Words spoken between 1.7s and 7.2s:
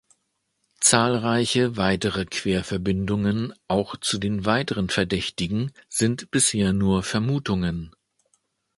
weitere Querverbindungen, auch zu den weiteren Verdächtigen, sind bisher nur